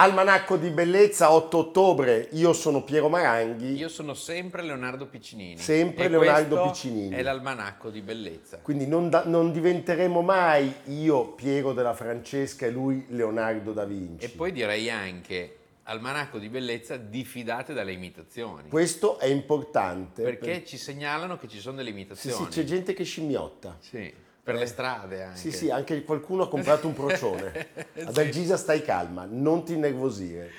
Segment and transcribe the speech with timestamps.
[0.00, 3.74] Almanacco di bellezza 8 ottobre, io sono Piero Maranghi.
[3.74, 5.58] Io sono sempre Leonardo Piccinini.
[5.58, 7.14] Sempre e Leonardo Piccinini.
[7.14, 8.60] È l'almanacco di bellezza.
[8.62, 14.24] Quindi non, da, non, diventeremo mai io Piero della Francesca e lui Leonardo da Vinci.
[14.24, 18.70] E poi direi anche almanacco di bellezza diffidate dalle imitazioni.
[18.70, 20.22] Questo è importante.
[20.22, 20.62] Perché per...
[20.62, 22.36] ci segnalano che ci sono delle imitazioni.
[22.36, 23.76] Sì, sì, c'è gente che scimmiotta.
[23.80, 24.10] Sì.
[24.50, 25.38] Per le strade anche.
[25.38, 27.68] Sì, sì, anche qualcuno ha comprato un procione.
[28.04, 30.50] Ad Algisa stai calma, non ti innervosire.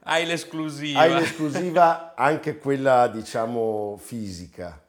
[0.00, 1.00] Hai l'esclusiva.
[1.00, 4.82] Hai l'esclusiva anche quella, diciamo, fisica.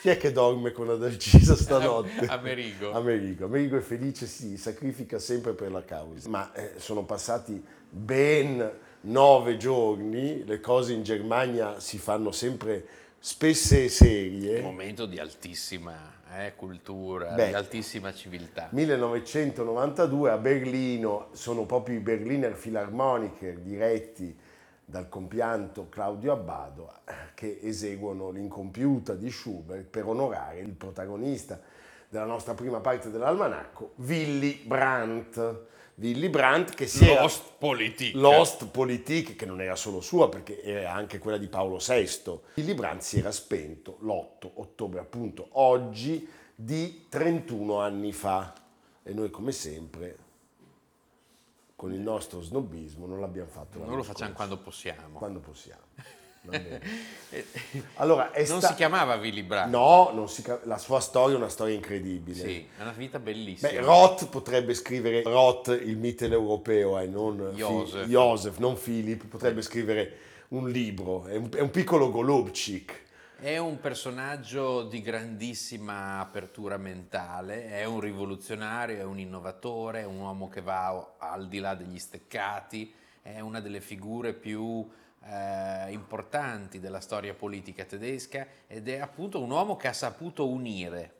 [0.00, 2.26] Chi è che dorme con Adalgisa stanotte?
[2.28, 2.92] Amerigo.
[2.92, 3.46] Amerigo.
[3.46, 6.28] Amerigo è felice, si sacrifica sempre per la causa.
[6.28, 8.70] Ma eh, sono passati ben
[9.02, 12.86] nove giorni, le cose in Germania si fanno sempre
[13.18, 14.58] spesse e serie.
[14.58, 18.68] Un momento di altissima eh, cultura, Beh, di altissima civiltà.
[18.70, 24.36] 1992 a Berlino sono proprio i Berliner Philharmoniker diretti
[24.84, 26.92] dal compianto Claudio Abbado
[27.34, 31.60] che eseguono l'incompiuta di Schubert per onorare il protagonista
[32.08, 35.66] della nostra prima parte dell'almanacco, Willy Brandt
[36.00, 38.14] Willy Brandt che si Lost Politik.
[38.14, 42.40] Lost Politik, che non era solo sua perché era anche quella di Paolo VI.
[42.54, 48.54] Willy Brandt si era spento l'8 ottobre, appunto oggi, di 31 anni fa.
[49.02, 50.18] E noi come sempre,
[51.74, 53.78] con il nostro snobismo, non l'abbiamo fatto.
[53.78, 55.18] Non lo facciamo quando possiamo.
[55.18, 55.82] Quando possiamo.
[57.30, 57.44] Eh,
[57.96, 58.52] allora, sta...
[58.54, 59.70] non si chiamava Willy Brandt.
[59.70, 60.42] No, si...
[60.62, 62.40] la sua storia è una storia incredibile.
[62.40, 63.70] Sì, è una vita bellissima.
[63.70, 68.04] Beh, Roth potrebbe scrivere Roth, il mite europeo, e eh, non Joseph.
[68.04, 68.08] Fi...
[68.08, 70.16] Joseph, non Philip, potrebbe scrivere
[70.48, 73.06] un libro, è un, è un piccolo Golubchik.
[73.40, 80.18] È un personaggio di grandissima apertura mentale, è un rivoluzionario, è un innovatore, è un
[80.18, 82.92] uomo che va al di là degli steccati,
[83.22, 84.88] è una delle figure più
[85.24, 91.12] eh, importanti della storia politica tedesca ed è appunto un uomo che ha saputo unire,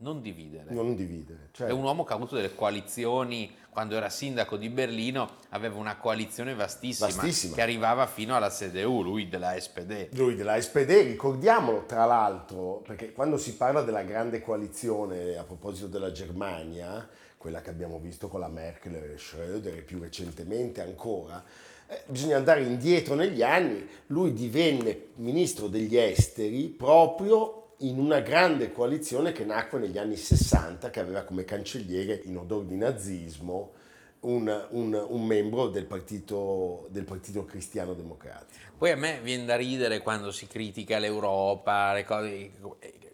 [0.00, 0.72] non dividere.
[0.72, 1.48] Non dividere.
[1.52, 1.68] Cioè...
[1.68, 5.96] È un uomo che ha avuto delle coalizioni, quando era sindaco di Berlino aveva una
[5.96, 7.54] coalizione vastissima, vastissima.
[7.54, 10.08] che arrivava fino alla CDU, lui della SPD.
[10.12, 15.86] Lui della SPD, ricordiamolo tra l'altro, perché quando si parla della grande coalizione a proposito
[15.86, 21.42] della Germania, quella che abbiamo visto con la Merkel e Schröder e più recentemente ancora,
[21.90, 28.70] eh, bisogna andare indietro negli anni, lui divenne ministro degli esteri proprio in una grande
[28.70, 33.72] coalizione che nacque negli anni 60, che aveva come cancelliere in odore di nazismo
[34.20, 38.74] un, un, un membro del partito, del partito cristiano democratico.
[38.78, 42.52] Poi a me viene da ridere quando si critica l'Europa, le cose,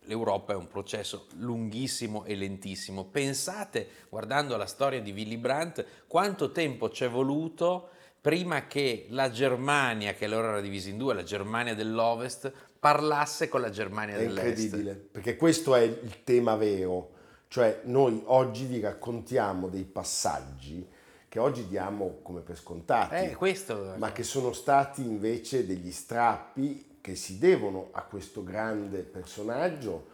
[0.02, 3.04] l'Europa è un processo lunghissimo e lentissimo.
[3.04, 7.90] Pensate, guardando la storia di Willy Brandt, quanto tempo ci è voluto
[8.26, 13.60] prima che la Germania, che allora era divisa in due, la Germania dell'Ovest, parlasse con
[13.60, 14.44] la Germania è dell'Est.
[14.44, 17.10] È incredibile, perché questo è il tema vero.
[17.46, 20.84] Cioè noi oggi vi raccontiamo dei passaggi
[21.28, 23.94] che oggi diamo come per scontati, eh, questo...
[23.96, 30.04] ma che sono stati invece degli strappi che si devono a questo grande personaggio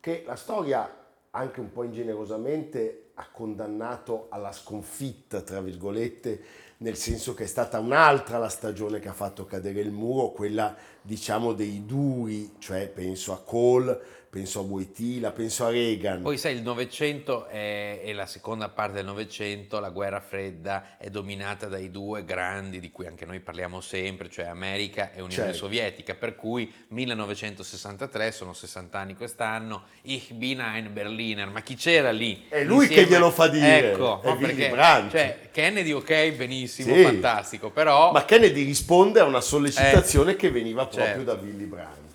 [0.00, 0.90] che la storia
[1.32, 6.40] anche un po' ingenerosamente ha condannato alla sconfitta, tra virgolette,
[6.78, 10.76] nel senso che è stata un'altra la stagione che ha fatto cadere il muro, quella
[11.02, 14.00] diciamo dei duri, cioè penso a Kohl,
[14.30, 16.22] penso a Wojtyla, penso a Reagan.
[16.22, 21.66] Poi sai, il Novecento è, la seconda parte del Novecento, la guerra fredda è dominata
[21.66, 25.56] dai due grandi di cui anche noi parliamo sempre, cioè America e Unione certo.
[25.56, 32.10] Sovietica, per cui 1963, sono 60 anni quest'anno, Ich bin ein Berliner, ma chi c'era
[32.10, 32.46] lì?
[32.48, 33.02] È lui insieme?
[33.02, 35.10] che glielo fa dire, ecco, è perché, Brandt.
[35.10, 37.02] Cioè, Kennedy ok, benissimo, sì.
[37.02, 38.12] fantastico, però...
[38.12, 41.24] Ma Kennedy risponde a una sollecitazione eh, che veniva proprio certo.
[41.24, 42.07] da Willy Brandt.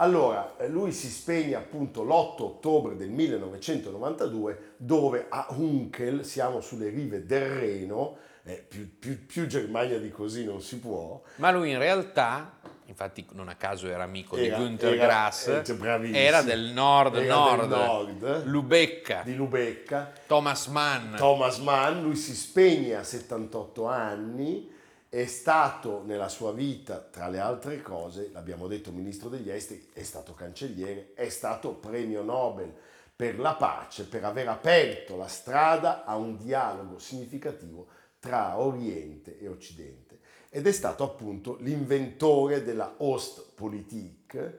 [0.00, 6.88] Allora, eh, lui si spegne appunto l'8 ottobre del 1992 dove a Hunkel, siamo sulle
[6.88, 11.20] rive del Reno, eh, più, più, più, Germania di così non si può.
[11.36, 15.46] Ma lui in realtà, infatti non a caso era amico era, di Günter era, Grass,
[15.48, 20.12] eh, era del nord, era nord, del nord, Lubecca, di Lubecca.
[20.28, 21.16] Thomas Mann.
[21.16, 24.76] Thomas Mann, lui si spegne a 78 anni
[25.20, 30.04] è stato nella sua vita, tra le altre cose, l'abbiamo detto ministro degli esteri, è
[30.04, 32.72] stato cancelliere, è stato premio Nobel
[33.16, 37.88] per la pace, per aver aperto la strada a un dialogo significativo
[38.20, 40.20] tra Oriente e Occidente.
[40.50, 44.58] Ed è stato appunto l'inventore della Ostpolitik,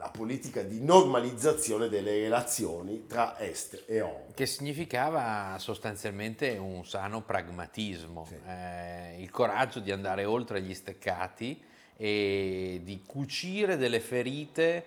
[0.00, 4.32] la politica di normalizzazione delle relazioni tra Est e Ovest.
[4.34, 8.38] Che significava sostanzialmente un sano pragmatismo, sì.
[8.46, 11.62] eh, il coraggio di andare oltre gli steccati
[11.98, 14.84] e di cucire delle ferite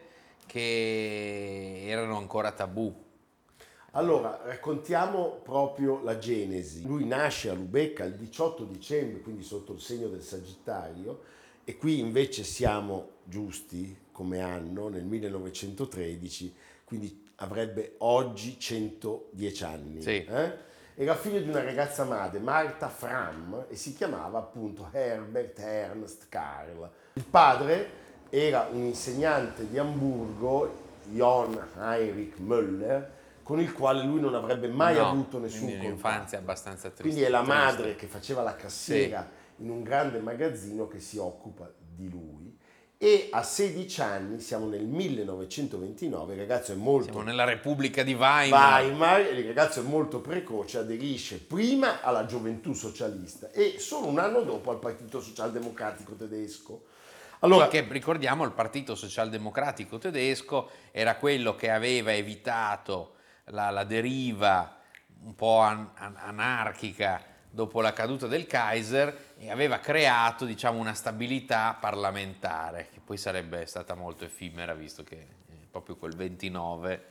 [0.47, 2.91] che erano ancora tabù.
[3.91, 6.87] Allora, raccontiamo proprio la genesi.
[6.87, 11.21] Lui nasce a Lubecca il 18 dicembre, quindi sotto il segno del Sagittario,
[11.63, 20.01] e qui invece siamo giusti come anno, nel 1913, quindi avrebbe oggi 110 anni.
[20.01, 20.23] Sì.
[20.23, 20.71] Eh?
[20.95, 26.89] Era figlio di una ragazza madre, Marta Fram, e si chiamava appunto Herbert Ernst Karl.
[27.13, 33.09] Il padre era un insegnante di Hamburgo, Jon Heinrich Müller,
[33.41, 35.85] con il quale lui non avrebbe mai no, avuto nessun contatto.
[35.85, 37.01] Un'infanzia abbastanza triste.
[37.03, 39.41] Quindi è la madre che faceva la cassiera sì.
[39.63, 42.51] In un grande magazzino che si occupa di lui
[42.97, 47.11] e a 16 anni, siamo nel 1929, il ragazzo è molto...
[47.11, 48.81] Siamo nella Repubblica di Weimar.
[48.81, 54.43] Weimar, il ragazzo è molto precoce, aderisce prima alla gioventù socialista e solo un anno
[54.43, 56.85] dopo al Partito Socialdemocratico tedesco.
[57.39, 63.15] Allora, che ricordiamo il Partito Socialdemocratico tedesco era quello che aveva evitato
[63.47, 64.77] la, la deriva
[65.25, 70.95] un po' an, an, anarchica dopo la caduta del Kaiser e aveva creato diciamo, una
[70.95, 77.05] stabilità parlamentare che poi sarebbe stata molto effimera visto che eh, proprio quel 29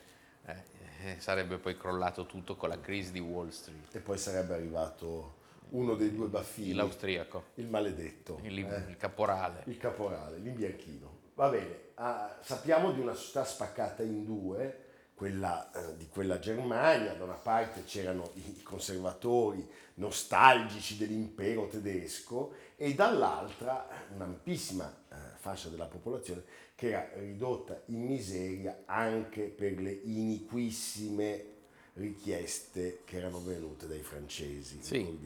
[0.44, 0.62] eh,
[1.04, 3.94] eh, sarebbe poi crollato tutto con la crisi di Wall Street.
[3.94, 5.36] E poi sarebbe arrivato
[5.70, 6.72] uno dei due baffini.
[6.72, 7.44] L'austriaco.
[7.54, 8.40] Il maledetto.
[8.42, 8.84] Il, eh?
[8.88, 9.62] il caporale.
[9.66, 11.20] Il caporale, l'imbianchino.
[11.34, 17.14] Va bene, ah, sappiamo di una società spaccata in due, quella eh, di quella Germania,
[17.14, 25.86] da una parte c'erano i conservatori nostalgici dell'impero tedesco e dall'altra un'ampissima eh, fascia della
[25.86, 26.44] popolazione
[26.74, 31.50] che era ridotta in miseria anche per le iniquissime
[31.94, 35.18] richieste che erano venute dai francesi, sì.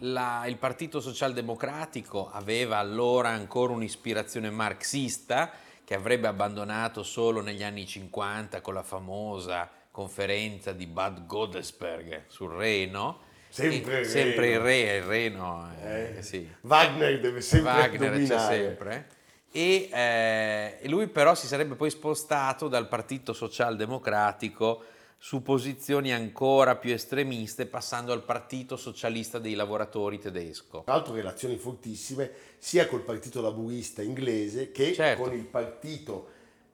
[0.00, 5.52] La, il Partito Socialdemocratico aveva allora ancora un'ispirazione marxista
[5.84, 12.50] che avrebbe abbandonato solo negli anni 50 con la famosa conferenza di Bad Godesberg sul
[12.50, 13.26] Reno.
[13.48, 15.70] Sempre, il, sempre il re, il Reno.
[15.82, 16.48] Eh, eh, sì.
[16.62, 18.26] Wagner deve sempre Wagner dominare.
[18.26, 19.08] c'è sempre.
[19.50, 24.84] E eh, lui però si sarebbe poi spostato dal Partito Socialdemocratico
[25.20, 30.82] su posizioni ancora più estremiste, passando al Partito Socialista dei Lavoratori tedesco.
[30.84, 35.22] Tra l'altro relazioni fortissime sia col Partito Laburista inglese che certo.
[35.22, 36.28] con il Partito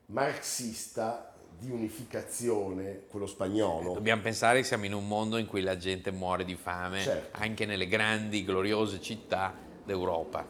[0.07, 3.91] Marxista di unificazione, quello spagnolo.
[3.91, 7.01] Eh, dobbiamo pensare che siamo in un mondo in cui la gente muore di fame,
[7.01, 7.37] certo.
[7.39, 9.53] anche nelle grandi, gloriose città
[9.83, 10.45] d'Europa.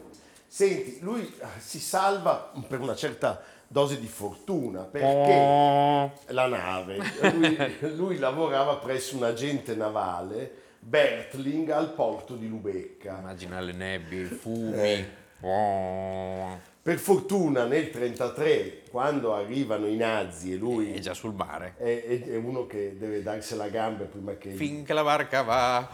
[0.46, 6.98] Senti, lui eh, si salva per una certa dose di fortuna perché la nave,
[7.32, 7.56] lui,
[7.96, 13.18] lui lavorava presso un agente navale, Bertling, al porto di Lubecca.
[13.18, 14.80] Immagina le nebbie, i fumi.
[14.80, 15.08] Eh.
[16.86, 20.92] Per fortuna nel 1933, quando arrivano i nazi e lui...
[20.92, 21.74] È già sul mare.
[21.78, 24.50] È, è uno che deve darsi la gamba prima che...
[24.50, 25.88] Finché la barca va...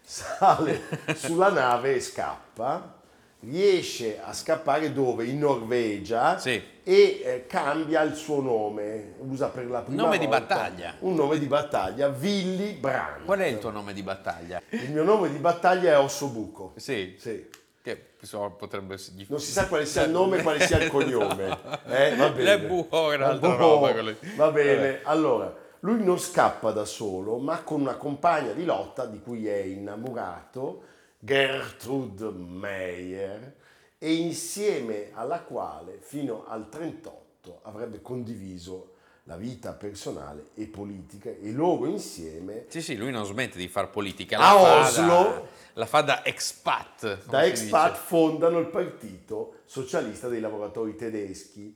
[0.00, 0.80] Sale
[1.14, 3.00] sulla nave e scappa
[3.40, 5.26] riesce a scappare dove?
[5.26, 6.52] In Norvegia sì.
[6.84, 10.94] e eh, cambia il suo nome, usa per la prima nome volta di battaglia.
[11.00, 13.26] un nome di battaglia, Willy Brandt.
[13.26, 14.62] Qual è il tuo nome di battaglia?
[14.70, 16.72] Il mio nome di battaglia è Ossobuco.
[16.76, 17.14] Sì.
[17.18, 17.46] sì.
[17.82, 20.90] Che insomma, potrebbe essere Non si sa quale sia il nome e quale sia il
[20.90, 21.78] cognome.
[21.90, 22.42] Eh, va bene.
[22.42, 23.92] Le buco un'altra roba.
[23.92, 24.14] Quello.
[24.36, 29.20] Va bene, allora, lui non scappa da solo, ma con una compagna di lotta di
[29.20, 30.82] cui è innamorato,
[31.18, 33.54] Gertrude Meyer,
[33.98, 38.89] e insieme alla quale fino al 38 avrebbe condiviso
[39.30, 43.86] la vita personale e politica e loro insieme sì sì lui non smette di fare
[43.86, 45.42] politica la a Oslo da,
[45.74, 48.02] la fa da expat da expat dice.
[48.06, 51.72] fondano il partito socialista dei lavoratori tedeschi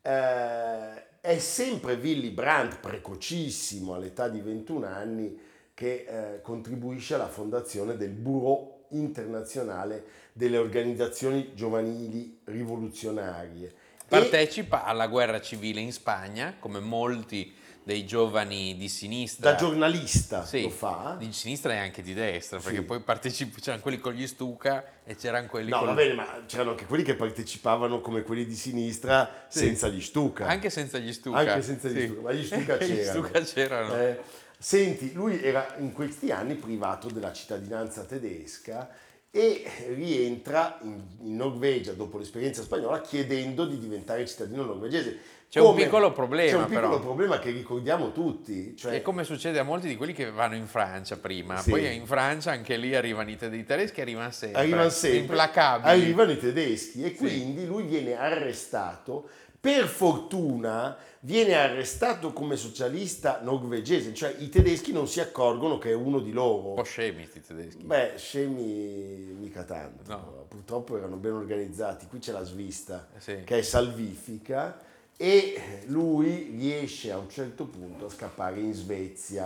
[0.00, 5.40] eh, è sempre Willy Brandt precocissimo all'età di 21 anni
[5.74, 13.72] che eh, contribuisce alla fondazione del Bureau internazionale delle organizzazioni giovanili rivoluzionarie.
[14.18, 14.88] Partecipa e...
[14.88, 17.54] alla guerra civile in Spagna, come molti
[17.84, 19.50] dei giovani di sinistra.
[19.50, 21.16] Da giornalista Sì, lo fa.
[21.18, 22.84] di sinistra e anche di destra, perché Sì.
[22.84, 25.86] poi partecipa, c'erano quelli con gli Stuca e c'erano quelli No, con...
[25.88, 29.58] va bene, ma c'erano anche quelli che partecipavano come quelli di sinistra Sì.
[29.60, 30.46] senza gli Stuca.
[30.46, 31.38] Anche senza gli Stuca.
[31.38, 32.04] Anche senza gli.
[32.04, 33.10] Stuca, ma gli Stuca Gli c'erano.
[33.24, 33.96] Stuca c'erano.
[33.96, 34.20] Eh,
[34.58, 38.88] senti, lui era in questi anni privato della cittadinanza tedesca
[39.34, 45.18] e rientra in, in Norvegia dopo l'esperienza spagnola chiedendo di diventare cittadino norvegese.
[45.48, 47.00] C'è un piccolo problema, C'è un piccolo però.
[47.00, 48.74] problema che ricordiamo tutti.
[48.76, 51.70] Cioè, E come succede a molti di quelli che vanno in Francia prima, Sì.
[51.70, 55.88] poi in Francia anche lì arrivano i tedeschi, i tedeschi arrivano sempre, arrivano sempre, implacabili.
[55.90, 59.28] arrivano i tedeschi e quindi lui viene arrestato.
[59.62, 65.94] Per fortuna viene arrestato come socialista norvegese, cioè i tedeschi non si accorgono che è
[65.94, 66.70] uno di loro.
[66.70, 67.84] Un po' scemi sti tedeschi.
[67.84, 70.46] Beh, scemi mica tanto, No.
[70.48, 72.06] purtroppo erano ben organizzati.
[72.08, 73.42] Qui c'è la svista Eh sì.
[73.44, 74.80] che è salvifica
[75.16, 79.44] e lui riesce a un certo punto a scappare in Svezia.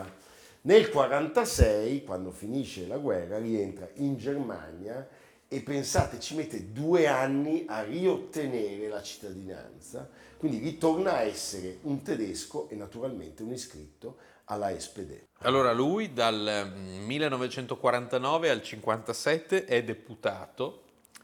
[0.63, 5.07] Nel 1946, quando finisce la guerra, rientra in Germania
[5.49, 12.03] e pensate ci mette due anni a riottenere la cittadinanza, quindi ritorna a essere un
[12.03, 15.23] tedesco e naturalmente un iscritto alla SPD.
[15.39, 20.83] Allora lui dal mm, 1949 al 57 è deputato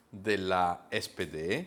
[0.08, 1.66] della SPD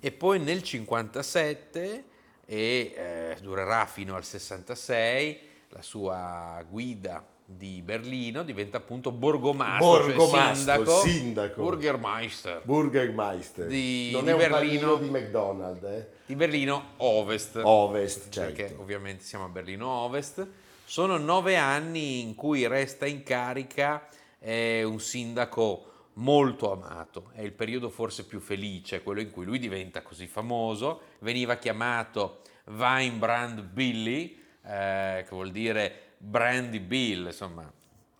[0.00, 2.04] e poi nel 57
[2.46, 10.30] e eh, durerà fino al 66 la sua guida di Berlino diventa appunto borgomastro, Borgomastro,
[10.30, 11.62] cioè sindaco, sindaco.
[11.62, 13.66] Burgermeister Burgermeister.
[13.66, 14.96] Di- non di è Berlino.
[14.96, 16.08] di McDonald's, eh?
[16.24, 17.60] di Berlino Ovest.
[17.62, 18.54] Ovest, certo.
[18.54, 20.46] perché ovviamente siamo a Berlino Ovest.
[20.86, 24.08] Sono nove anni in cui resta in carica,
[24.38, 29.58] è un sindaco molto amato, è il periodo forse più felice, quello in cui lui
[29.58, 37.70] diventa così famoso, veniva chiamato Weinbrand Billy, eh, che vuol dire Brandy Bill, insomma,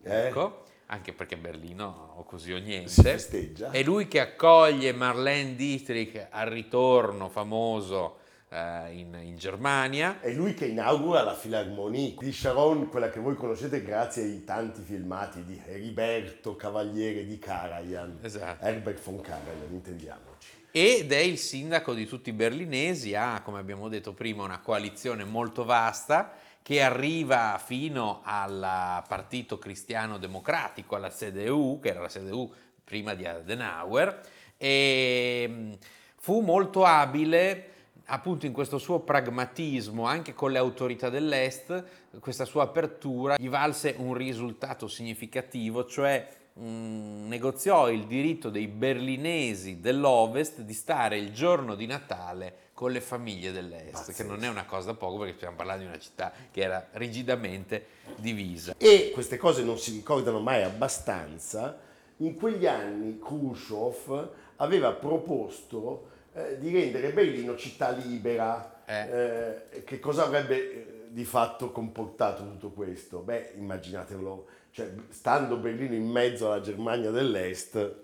[0.03, 0.27] Eh?
[0.27, 2.89] ecco, anche perché Berlino o così o niente.
[2.89, 3.71] Si festeggia.
[3.71, 8.19] È lui che accoglie Marlene Dietrich al ritorno famoso
[8.49, 10.19] eh, in, in Germania.
[10.21, 14.81] È lui che inaugura la Philharmonie di Sharon, quella che voi conoscete grazie ai tanti
[14.83, 18.19] filmati di Heriberto Cavaliere di Karajan.
[18.21, 18.63] Esatto.
[18.63, 20.49] Herbert von Karajan, intendiamoci.
[20.69, 25.23] Ed è il sindaco di tutti i berlinesi, ha, come abbiamo detto prima, una coalizione
[25.23, 26.33] molto vasta
[26.65, 32.51] che arriva fino al Partito Cristiano Democratico, alla CDU, che era la CDU
[32.83, 34.21] prima di Adenauer,
[34.57, 35.77] e mh,
[36.15, 37.69] fu molto abile
[38.05, 41.83] appunto in questo suo pragmatismo anche con le autorità dell'Est,
[42.19, 49.81] questa sua apertura gli valse un risultato significativo, cioè mh, negoziò il diritto dei berlinesi
[49.81, 54.21] dell'Ovest di stare il giorno di Natale con le famiglie dell'Est, Pazzesco.
[54.21, 57.85] che non è una cosa poco perché stiamo parlando di una città che era rigidamente
[58.17, 58.75] divisa.
[58.77, 61.79] E queste cose non si ricordano mai abbastanza.
[62.17, 68.83] In quegli anni Khrushchev aveva proposto eh, di rendere Berlino città libera.
[68.85, 69.63] Eh.
[69.71, 73.19] Eh, che cosa avrebbe eh, di fatto comportato tutto questo?
[73.19, 77.95] Beh, immaginatelo, cioè, stando Berlino in mezzo alla Germania dell'Est,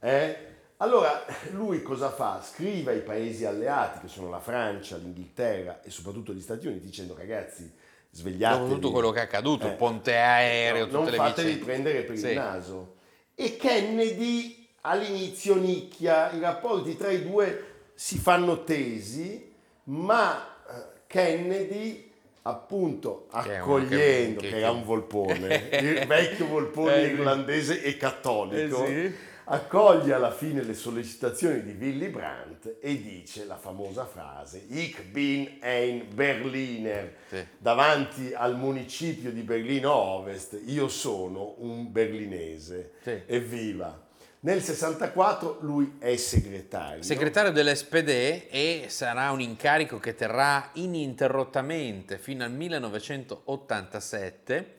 [0.00, 0.36] eh,
[0.78, 2.42] allora lui cosa fa?
[2.42, 7.14] Scrive ai paesi alleati, che sono la Francia, l'Inghilterra e soprattutto gli Stati Uniti, dicendo
[7.16, 7.70] ragazzi,
[8.10, 8.62] svegliatevi.
[8.68, 9.72] Dopo tutto quello che è accaduto, Eh.
[9.72, 11.64] ponte aereo, No, tutte non le fatevi vicende.
[11.64, 12.26] prendere per Sì.
[12.28, 12.94] il naso.
[13.34, 17.64] E Kennedy all'inizio nicchia, i rapporti tra i due
[17.94, 19.52] si fanno tesi,
[19.84, 20.72] ma eh,
[21.06, 22.10] Kennedy
[22.42, 28.84] appunto accogliendo, che- che, che- era un volpone, il vecchio volpone Eh, irlandese e cattolico,
[28.84, 29.16] Eh, sì.
[29.48, 35.58] Accoglie alla fine le sollecitazioni di Willy Brandt e dice la famosa frase Ich bin
[35.60, 37.46] ein Berliner Sì.
[37.58, 42.92] davanti al municipio di Berlino Ovest, io sono un berlinese.
[43.02, 43.22] Sì.
[43.26, 44.02] Evviva!
[44.40, 47.02] Nel 64 lui è segretario.
[47.02, 54.74] Segretario dell'SPD e sarà un incarico che terrà ininterrottamente fino al 1987.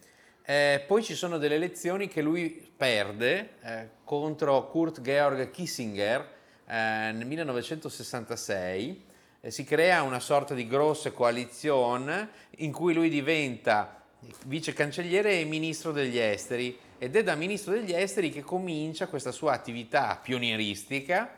[0.50, 6.22] Eh, poi ci sono delle elezioni che lui perde eh, contro Kurt Georg Kissinger
[6.66, 9.04] eh, nel 1966.
[9.42, 14.01] Eh, si crea una sorta di grossa coalizione in cui lui diventa
[14.46, 19.34] vice cancelliere e ministro degli esteri ed è da ministro degli esteri che comincia questa
[19.34, 21.30] sua attività pionieristica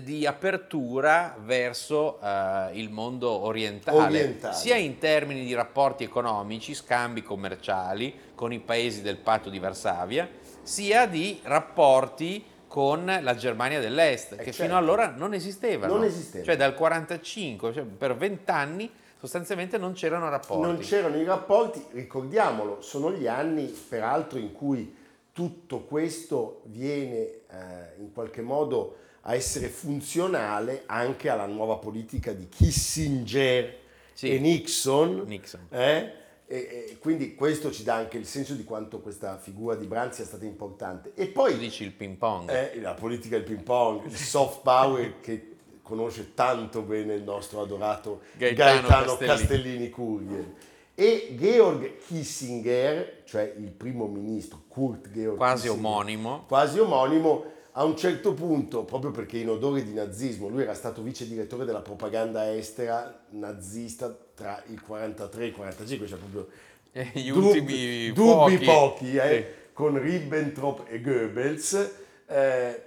[0.00, 4.54] di apertura verso eh, il mondo orientale, Orientale.
[4.54, 10.28] sia in termini di rapporti economici, scambi commerciali con i paesi del patto di Varsavia,
[10.62, 14.62] sia di rapporti con la Germania dell'Est, che certo.
[14.64, 15.94] fino allora non esistevano.
[15.94, 16.44] Non esistevano.
[16.46, 18.90] Cioè dal 45, cioè per vent'anni
[19.20, 20.62] sostanzialmente non c'erano rapporti.
[20.66, 24.96] Non c'erano i rapporti, ricordiamolo, sono gli anni peraltro in cui
[25.30, 28.96] tutto questo viene eh, in qualche modo
[29.28, 33.74] a essere funzionale anche alla nuova politica di Kissinger
[34.12, 34.30] Sì.
[34.34, 35.24] e Nixon.
[35.26, 35.66] Nixon.
[35.70, 36.12] eh?
[36.48, 36.56] E,
[36.90, 40.24] e quindi questo ci dà anche il senso di quanto questa figura di Brandt sia
[40.24, 41.10] stata importante.
[41.16, 42.48] E Tu poi dici il ping pong.
[42.50, 47.60] eh, la politica del ping pong, il soft power che conosce tanto bene il nostro
[47.62, 49.26] adorato Gaetano Gaetano, Castellini.
[49.38, 50.54] Castellini Kurien.
[50.94, 56.44] E Georg Kissinger, cioè il primo ministro Kurt Georg Quasi Kissinger, omonimo.
[56.46, 57.44] quasi omonimo,
[57.78, 61.66] a un certo punto, proprio perché in odore di nazismo, lui era stato vice direttore
[61.66, 66.48] della propaganda estera nazista tra il 43 e il 45, cioè proprio
[66.92, 68.64] Eh, gli dubbi- ultimi dubbi pochi.
[68.64, 69.44] pochi, eh, Sì.
[69.74, 71.90] con Ribbentrop e Goebbels,
[72.26, 72.82] eh,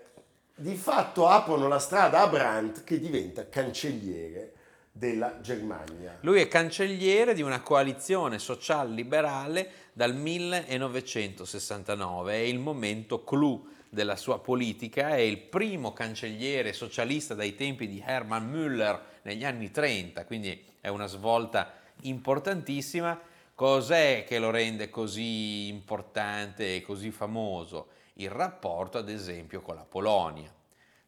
[0.55, 4.53] di fatto aprono la strada a Brandt che diventa cancelliere
[4.91, 6.17] della Germania.
[6.21, 14.39] Lui è cancelliere di una coalizione social-liberale dal 1969, è il momento clou della sua
[14.39, 20.63] politica, è il primo cancelliere socialista dai tempi di Hermann Müller negli anni 30, quindi
[20.79, 23.19] è una svolta importantissima.
[23.55, 27.87] Cos'è che lo rende così importante e così famoso?
[28.13, 30.53] Il rapporto, ad esempio, con la Polonia.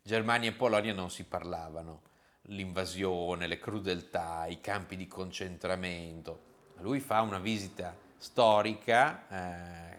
[0.02, 2.02] Germania e Polonia non si parlavano,
[2.44, 6.50] l'invasione, le crudeltà, i campi di concentramento.
[6.80, 9.98] Lui fa una visita storica eh,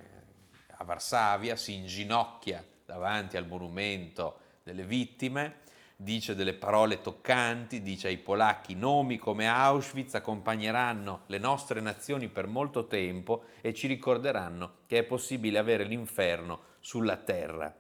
[0.77, 5.61] a Varsavia, si inginocchia davanti al monumento delle vittime,
[5.97, 12.47] dice delle parole toccanti, dice ai polacchi nomi come Auschwitz accompagneranno le nostre nazioni per
[12.47, 17.75] molto tempo e ci ricorderanno che è possibile avere l'inferno sulla terra.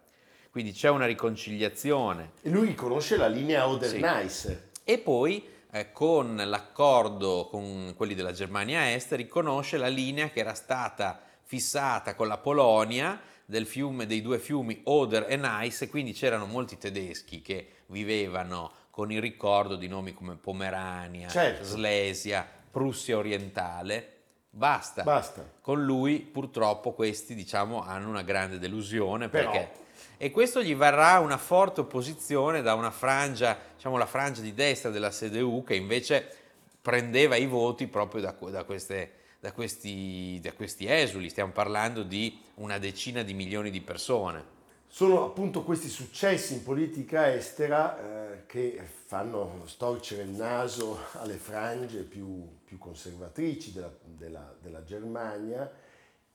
[0.50, 2.32] Quindi c'è una riconciliazione.
[2.42, 4.70] E lui riconosce la linea Oder-Neisse.
[4.84, 10.54] E poi eh, con l'accordo con quelli della Germania Est riconosce la linea che era
[10.54, 13.18] stata fissata con la Polonia
[13.52, 19.12] del fiume, dei due fiumi Oder e Neisse, quindi c'erano molti tedeschi che vivevano con
[19.12, 21.62] il ricordo di nomi come Pomerania, Certo.
[21.64, 24.08] Slesia, Prussia orientale.
[24.48, 25.02] Basta.
[25.02, 25.46] Basta.
[25.60, 29.80] Con lui purtroppo questi diciamo hanno una grande delusione Però- perché
[30.16, 34.90] e questo gli varrà una forte opposizione da una frangia, diciamo la frangia di destra
[34.90, 36.36] della CDU che invece
[36.80, 42.38] prendeva i voti proprio da, da queste- da questi, da questi esuli, stiamo parlando di
[42.62, 44.60] una decina di milioni di persone.
[44.86, 47.98] Sono appunto questi successi in politica estera
[48.34, 55.70] eh, che fanno storcere il naso alle frange più, più conservatrici della, della- della Germania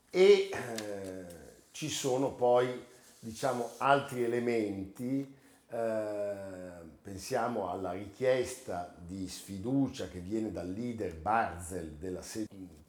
[0.10, 1.26] e eh,
[1.72, 2.84] ci sono poi
[3.20, 5.36] diciamo altri elementi
[5.70, 6.34] eh,
[7.02, 12.22] pensiamo alla richiesta di sfiducia che viene dal leader Barzel della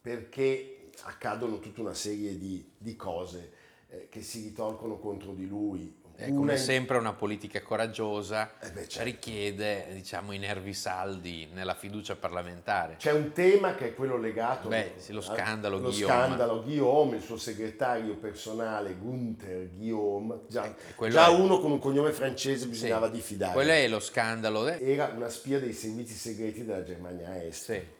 [0.01, 3.51] perché accadono tutta una serie di, di cose
[3.89, 5.97] eh, che si ritorcono contro di lui.
[6.21, 9.03] Eh, Una come in- sempre una politica coraggiosa Eh beh, certo.
[9.05, 12.97] richiede diciamo, i nervi saldi nella fiducia parlamentare.
[12.97, 16.25] C'è un tema che è quello legato Beh, sì, lo scandalo lo Guillaume.
[16.25, 21.79] scandalo Guillaume, il suo segretario personale Gunther Guillaume, già, Eh, già è- uno con un
[21.79, 23.53] cognome francese bisognava Sì, diffidare.
[23.53, 27.63] Quello è lo scandalo eh, Era una spia dei servizi segreti della Germania Est.
[27.71, 27.97] Sì.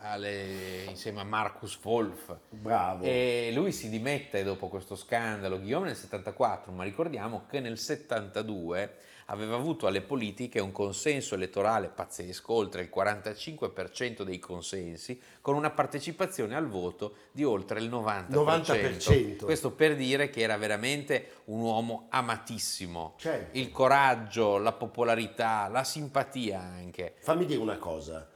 [0.00, 2.36] Alle- insieme a Marcus Wolf.
[2.50, 3.04] bravo.
[3.04, 8.96] E lui si dimette dopo questo scandalo, Guillaume nel 74, ma ricordiamo che nel 72
[9.30, 15.70] aveva avuto alle politiche un consenso elettorale pazzesco, oltre il 45% dei consensi, con una
[15.70, 18.26] partecipazione al voto di oltre il 90%.
[18.30, 19.44] 90%.
[19.44, 23.14] Questo per dire che era veramente un uomo amatissimo.
[23.18, 23.58] Certo.
[23.58, 27.16] Il coraggio, la popolarità, la simpatia anche.
[27.18, 28.26] Fammi dire una cosa.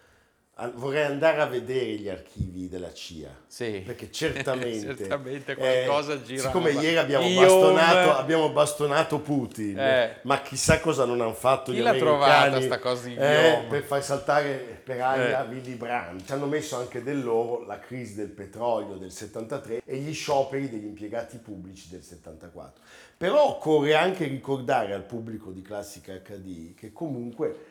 [0.74, 3.30] Vorrei andare a vedere gli archivi della CIA.
[3.48, 3.82] Sì.
[3.84, 6.46] Perché certamente, Certamente qualcosa girava.
[6.48, 10.16] Siccome ieri abbiamo Guillaume- bastonato, abbiamo bastonato Putin, Eh.
[10.22, 13.64] ma chissà cosa non hanno fatto Chi gli l'ha americani trovata sta cosa di eh,
[13.68, 15.48] per far saltare per aria Eh.
[15.48, 16.26] Willy Brandt.
[16.26, 20.68] Ci hanno messo anche del loro la crisi del petrolio del 73 e gli scioperi
[20.68, 22.82] degli impiegati pubblici del 74.
[23.16, 27.70] Però occorre anche ricordare al pubblico di Classica HD che comunque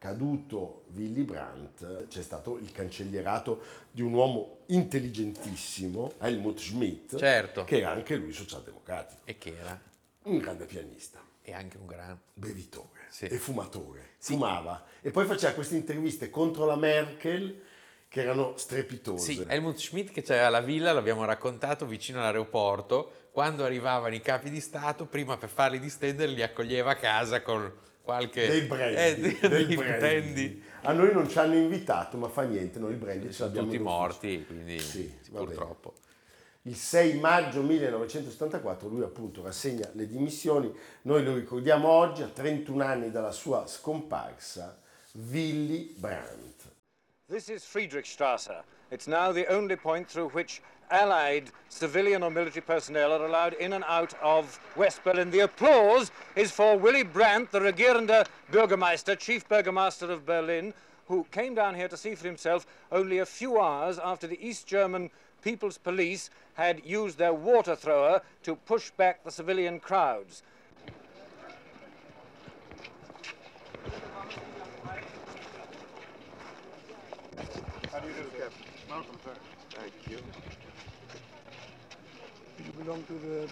[0.00, 3.60] caduto Willy Brandt c'è stato il cancellierato
[3.90, 7.64] di un uomo intelligentissimo, Helmut Schmidt, Certo.
[7.64, 9.78] che era anche lui socialdemocratico, E che era?
[10.22, 13.26] Un grande pianista, e anche un gran bevitore Sì.
[13.26, 14.82] e fumatore, fumava.
[15.02, 17.60] E poi faceva queste interviste contro la Merkel
[18.08, 19.32] che erano strepitose.
[19.34, 24.48] Sì, Helmut Schmidt che c'era la villa, l'abbiamo raccontato, vicino all'aeroporto, quando arrivavano i capi
[24.48, 27.70] di Stato, prima per farli distendere li accoglieva a casa con
[28.02, 28.46] qualche...
[28.46, 29.76] Dei brandy, eh, dei del brandy.
[29.76, 30.62] brandy.
[30.82, 33.70] A noi non ci hanno invitato, ma fa niente, noi il brand ce Sono l'abbiamo
[33.70, 35.44] tutti morti, quindi Sì, bene.
[35.44, 35.94] purtroppo.
[36.62, 40.70] Il 6 maggio 1974 lui appunto rassegna le dimissioni,
[41.02, 44.78] noi lo ricordiamo oggi a 31 anni dalla sua scomparsa,
[45.30, 46.70] Willy Brandt.
[47.28, 48.62] This is Friedrichstrasse.
[48.90, 50.60] It's now the only point through which
[50.90, 55.30] Allied civilian or military personnel are allowed in and out of West Berlin.
[55.30, 60.74] The applause is for Willy Brandt, the Regierender Bürgermeister, Chief Burgomaster of Berlin,
[61.06, 64.66] who came down here to see for himself only a few hours after the East
[64.66, 65.10] German
[65.42, 70.42] People's Police had used their water thrower to push back the civilian crowds.
[77.90, 78.66] How do you do, Captain?
[78.88, 79.34] Welcome, sir.
[79.70, 80.18] Thank you.
[82.66, 83.48] You belong to the...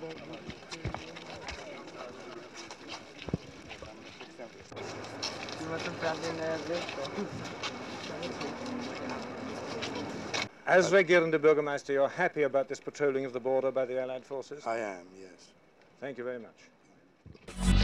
[5.61, 6.83] You must have found in this.
[10.67, 14.67] As Regierender Bürgermeister, you're happy about this patrolling of the border by the Allied forces?
[14.67, 15.53] I am, yes.
[16.01, 17.78] Thank you very much.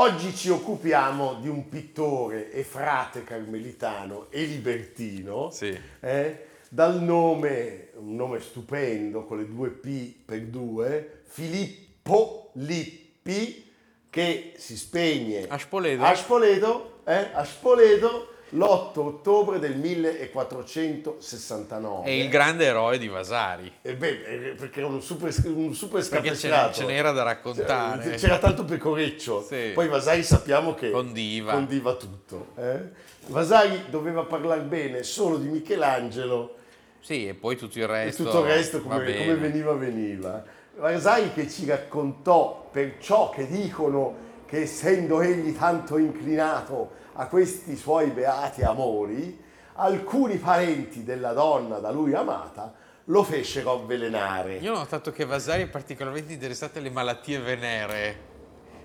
[0.00, 5.76] Oggi ci occupiamo di un pittore e frate carmelitano e libertino, Sì.
[5.98, 13.68] eh, dal nome, un nome stupendo con le due P per due, Filippo Lippi,
[14.08, 16.04] che si spegne A Spoleto?
[16.04, 22.04] a Spoleto, eh, a Spoleto l'8 ottobre del 1469.
[22.06, 23.70] È il grande eroe di Vasari.
[23.82, 26.72] Eh beh, eh, perché era un super, un super Perché ce, scapestrato.
[26.74, 28.02] ce n'era da raccontare.
[28.04, 29.42] Cioè, C'era tanto pecoreccio.
[29.42, 29.70] Sì.
[29.74, 31.52] Poi Vasari sappiamo che Condiva.
[31.52, 32.48] condiva tutto.
[32.56, 33.06] eh.
[33.26, 36.54] Vasari doveva parlare bene solo di Michelangelo
[37.00, 38.24] Sì, e poi tutto il e resto.
[38.24, 40.42] tutto il resto come, come veniva veniva.
[40.76, 48.10] Vasari che ci raccontò perciò che dicono che essendo egli tanto inclinato a questi suoi
[48.10, 49.42] beati amori,
[49.74, 52.72] alcuni parenti della donna da lui amata
[53.04, 54.56] lo fecero avvelenare.
[54.58, 58.27] Io ho notato che Vasari è particolarmente interessato alle malattie veneree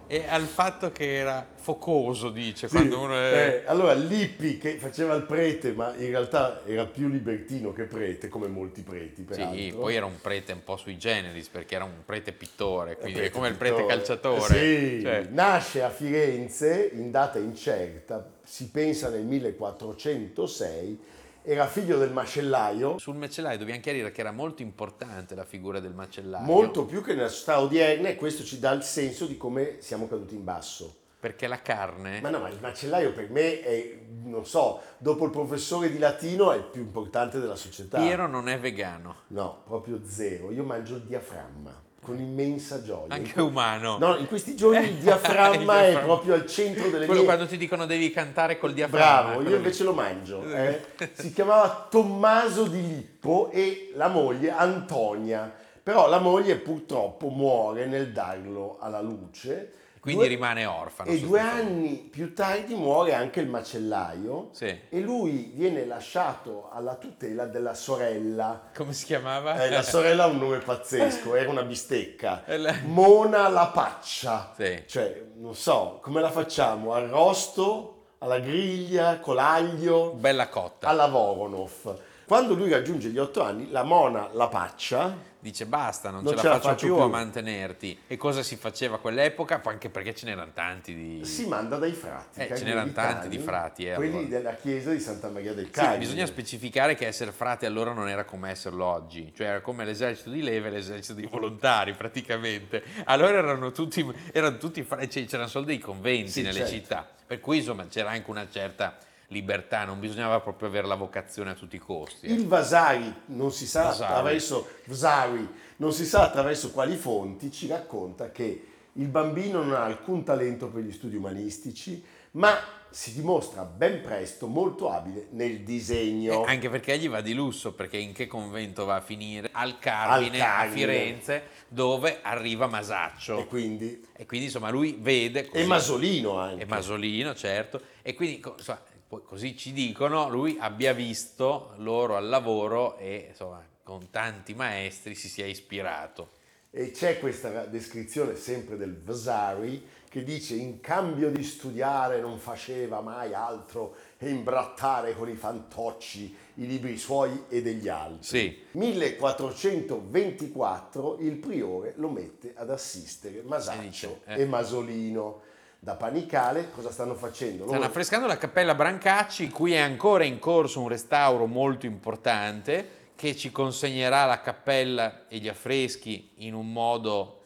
[0.08, 3.62] e al fatto che era focoso, dice, Sì, quando uno è...
[3.64, 8.28] eh, allora Lippi che faceva il prete, ma in realtà era più libertino che prete,
[8.28, 9.58] come molti preti, peraltro.
[9.58, 13.20] Sì, poi era un prete un po' sui generis perché era un prete pittore, quindi
[13.20, 13.96] Prete è come il prete pittore.
[13.96, 14.54] calciatore.
[14.54, 21.00] Sì, Cioè, nasce a Firenze in data incerta, si pensa nel 1406,
[21.44, 25.94] era figlio del macellaio, sul macellaio dobbiamo chiarire che era molto importante la figura del
[25.94, 26.46] macellaio.
[26.46, 30.08] molto più che nella società odierna e questo ci dà il senso di come siamo
[30.08, 30.96] caduti in basso.
[31.20, 32.20] Perché la carne...
[32.20, 36.52] Ma no, ma il macellaio per me è, non so, dopo il professore di latino
[36.52, 38.00] è il più importante della società.
[38.00, 40.52] Piero non è vegano, No, proprio zero.
[40.52, 43.14] Io mangio il diaframma con immensa gioia.
[43.16, 43.98] anche umano.
[43.98, 47.30] No, in questi giorni il Il diaframma è proprio al centro delle Quello mie...
[47.30, 49.04] quando ti dicono devi cantare col diaframma.
[49.06, 49.62] Bravo, quello io lì.
[49.62, 50.44] invece lo mangio.
[50.44, 50.82] eh.
[51.14, 55.52] Si chiamava Tommaso di Lippo e la moglie Antonia.
[55.82, 59.72] Però la moglie purtroppo muore nel darlo alla luce.
[60.04, 61.10] Quindi Due- rimane orfano.
[61.10, 64.66] E due anni più tardi muore anche il macellaio Sì.
[64.90, 68.64] e lui viene lasciato alla tutela della sorella.
[68.76, 69.64] Come si chiamava?
[69.64, 72.44] Eh, la sorella ha un nome pazzesco, era una bistecca.
[72.54, 74.52] Eh, Mona la Paccia.
[74.58, 74.84] Sì.
[74.86, 76.92] Cioè, non so, come la facciamo?
[76.92, 80.90] Arrosto, alla griglia, con l'aglio, Bella cotta.
[80.90, 81.98] alla Voronov.
[82.26, 86.44] Quando lui raggiunge gli otto anni, la Mona la Paccia Dice basta, non, Non ce,
[86.46, 87.04] la faccio, faccio più, più.
[87.04, 88.00] a mantenerti.
[88.08, 89.62] E cosa si faceva a quell'epoca?
[89.66, 91.26] Anche perché ce n'erano tanti di...
[91.26, 92.40] si manda dai frati.
[92.40, 94.28] Eh, ce n'erano tanti di frati, eh, quelli allora.
[94.30, 95.98] della chiesa di Santa Maria del Sì, Carmine.
[95.98, 100.30] bisogna specificare che essere frate allora non era come esserlo oggi, cioè era come l'esercito
[100.30, 102.82] di leve e l'esercito di volontari praticamente.
[103.04, 106.72] Allora erano tutti, erano tutti frati, cioè, c'erano solo dei conventi Sì, nelle certo.
[106.72, 108.96] città, per cui insomma c'era anche una certa
[109.34, 112.32] libertà, non bisognava proprio avere la vocazione a tutti i costi.
[112.32, 114.12] Il Vasari, non si sa Vasari.
[114.14, 119.84] attraverso Vasari, non si sa attraverso quali fonti, ci racconta che il bambino non ha
[119.84, 122.58] alcun talento per gli studi umanistici, ma
[122.94, 126.46] si dimostra ben presto molto abile nel disegno.
[126.46, 129.50] Eh, Anche perché gli va di lusso, perché in che convento va a finire?
[129.52, 130.76] Al Carmine, Al a Carmine.
[130.78, 133.40] Firenze, dove arriva Masaccio.
[133.40, 135.50] E quindi E quindi insomma lui vede...
[135.52, 136.62] e Masolino anche.
[136.62, 137.82] E Masolino, certo.
[138.04, 138.80] E quindi insomma,
[139.14, 145.14] poi così ci dicono, lui abbia visto loro al lavoro e insomma con tanti maestri
[145.14, 146.32] si sia ispirato.
[146.72, 153.02] E c'è questa descrizione sempre del Vasari che dice in cambio di studiare non faceva
[153.02, 158.24] mai altro che imbrattare con i fantocci i libri suoi e degli altri.
[158.24, 158.64] Sì.
[158.72, 164.46] 1424 il priore lo mette ad assistere Masaccio E dice, e, eh.
[164.46, 165.52] Masolino.
[165.84, 167.68] Da Panicale cosa stanno facendo?
[167.68, 173.36] Stanno affrescando la cappella Brancacci, qui è ancora in corso un restauro molto importante che
[173.36, 177.42] ci consegnerà la cappella e gli affreschi in un modo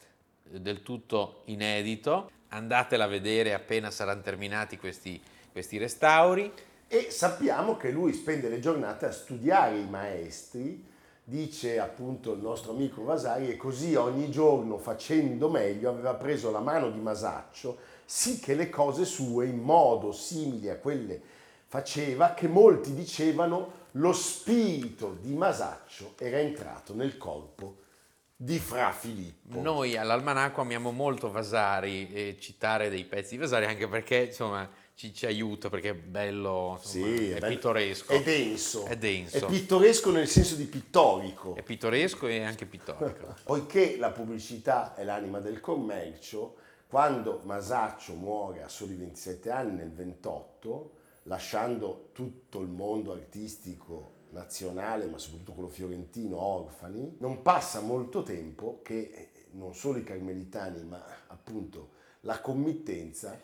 [0.53, 2.29] eh, del tutto inedito.
[2.49, 5.19] Andatela a vedere appena saranno terminati questi,
[5.51, 6.53] questi restauri.
[6.87, 10.85] E sappiamo che lui spende le giornate a studiare i maestri,
[11.23, 16.59] dice appunto il nostro amico Vasari, e così ogni giorno facendo meglio aveva preso la
[16.59, 21.21] mano di Masaccio, sì che le cose sue in modo simile a quelle
[21.67, 27.79] faceva, che molti dicevano lo spirito di Masaccio era entrato nel corpo
[28.33, 29.59] di Fra Filippo.
[29.59, 35.13] Noi all'Almanacco amiamo molto Vasari e citare dei pezzi di Vasari anche perché insomma ci,
[35.13, 37.55] ci aiuta perché è bello, insomma, Sì, è, bello.
[37.55, 38.13] pittoresco.
[38.13, 38.85] È denso.
[38.85, 39.37] È denso.
[39.37, 41.55] È pittoresco nel senso di pittorico.
[41.55, 43.35] È pittoresco e anche pittorico.
[43.43, 46.55] Poiché la pubblicità è l'anima del commercio,
[46.87, 50.91] quando Masaccio muore a soli 27 anni nel 28,
[51.23, 58.79] lasciando tutto il mondo artistico nazionale, ma soprattutto quello fiorentino, orfani, non passa molto tempo
[58.83, 61.89] che eh, non solo i carmelitani, ma appunto
[62.21, 63.39] la committenza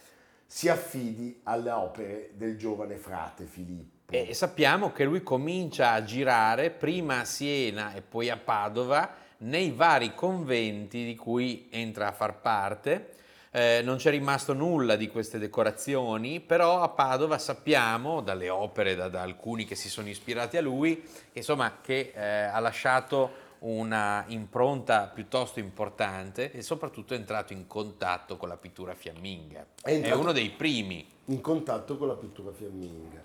[0.45, 4.13] si affidi alle opere del giovane frate Filippo.
[4.13, 9.71] E sappiamo che lui comincia a girare prima a Siena e poi a Padova nei
[9.71, 13.15] vari conventi di cui entra a far parte.
[13.55, 19.09] Eh, non c'è rimasto nulla di queste decorazioni, però a Padova sappiamo dalle opere, da,
[19.09, 24.25] da alcuni che si sono ispirati a lui, che, insomma, che eh, ha lasciato una
[24.29, 29.67] impronta piuttosto importante e soprattutto è entrato in contatto con la pittura fiamminga.
[29.83, 31.07] È È, uno dei primi.
[31.25, 33.21] in contatto con la pittura fiamminga.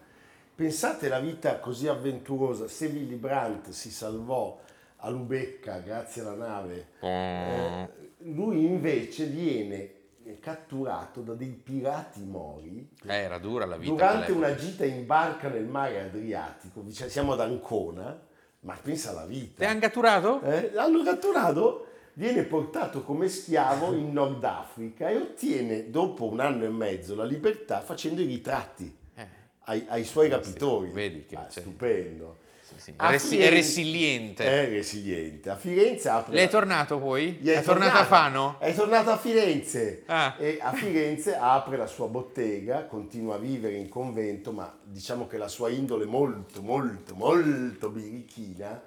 [0.54, 4.60] Pensate la vita così avventurosa, se Willy Brandt si salvò
[4.96, 7.88] a Lubecca grazie alla nave, eh,
[8.24, 9.96] lui invece viene
[10.38, 13.92] catturato da dei pirati mori Eh, era dura la vita.
[13.92, 18.20] durante una gita in barca nel mare Adriatico, dice- siamo ad Ancona,
[18.60, 19.64] ma pensa alla vita.
[19.64, 20.40] Ti hanno catturato?
[20.42, 26.64] Eh, l'hanno catturato, viene portato come schiavo in Nord Africa e ottiene dopo un anno
[26.64, 29.26] e mezzo la libertà facendo i ritratti Eh.
[29.64, 30.90] ai, ai suoi rapitori.
[30.90, 32.38] vedi che Ah, stupendo.
[32.78, 34.44] Sì, Resi- è resiliente.
[34.44, 35.50] È resiliente.
[35.50, 37.32] A Firenze apre Lei è tornato poi?
[37.40, 38.56] gli È, tornato a Fano?
[38.60, 40.36] È tornato a Firenze Ah.
[40.38, 45.38] e a Firenze apre la sua bottega, continua a vivere in convento, ma diciamo che
[45.38, 48.80] la sua indole è molto, molto, molto birichina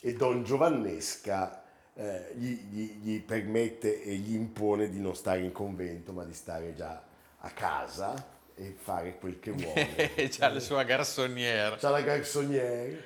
[0.00, 1.62] e Don Giovannesca
[1.94, 6.32] eh, gli, gli- gli permette e gli impone di non stare in convento, ma di
[6.32, 7.02] stare già
[7.40, 10.28] a casa e fare quel che vuole.
[10.30, 11.76] C'ha la sua garçonnière.
[11.78, 13.02] C'ha la garçonnière,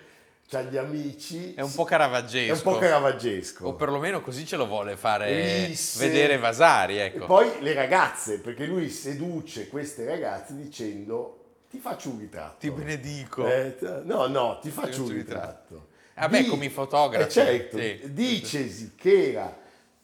[0.49, 1.55] c'ha gli amici.
[1.55, 2.53] È un po' caravaggesco.
[2.53, 3.67] È un po' caravaggesco.
[3.69, 6.07] O perlomeno così ce lo vuole fare Risse.
[6.07, 7.27] vedere Vasari, E ecco.
[7.27, 11.39] poi le ragazze, perché lui seduce queste ragazze dicendo
[11.71, 12.57] ti faccio un ritratto.
[12.59, 13.47] Ti benedico.
[13.47, 15.87] Eh, no, no, ti faccio faccio un un ritratto.
[16.15, 18.01] Vabbè, come i fotografi, Eh, certo, sì.
[18.13, 19.59] dicesi che era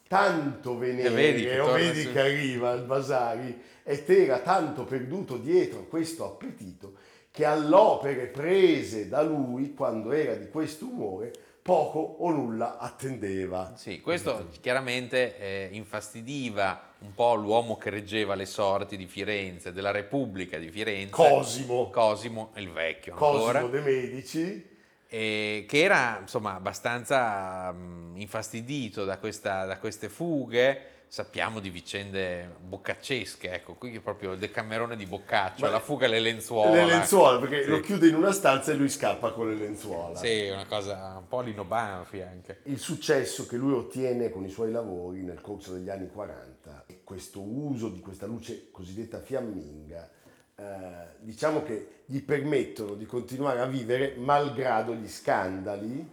[0.09, 5.39] tanto venere, vedi che o vedi su- che arriva il Vasari, e era tanto perduto
[5.39, 6.93] dietro questo appetito,
[7.31, 13.73] che all'opere prese da lui, quando era di questo umore, poco o nulla attendeva.
[13.77, 19.91] Sì, questo chiaramente eh, infastidiva un po' l'uomo che reggeva le sorti di Firenze, della
[19.91, 21.11] Repubblica di Firenze.
[21.11, 21.89] Cosimo.
[21.89, 23.61] Cosimo, il vecchio ancora.
[23.63, 24.77] Cosimo de Medici,
[25.09, 30.97] e che era insomma abbastanza mh, infastidito da, questa- da queste fughe.
[31.11, 36.05] Sappiamo di vicende boccaccesche, ecco, qui è proprio il decamerone di Boccaccio, Ma- la fuga
[36.05, 36.71] alle lenzuola.
[36.71, 37.71] le lenzuola, perché Sì.
[37.71, 40.19] lo chiude in una stanza e lui scappa con le lenzuola.
[40.19, 42.59] Sì, una cosa un po' Lino Banfi anche.
[42.65, 47.01] Il successo che lui ottiene con i suoi lavori nel corso degli anni 40, e
[47.05, 50.11] questo uso di questa luce cosiddetta fiamminga,
[50.57, 50.65] eh,
[51.21, 56.07] diciamo che gli permettono di continuare a vivere malgrado gli scandali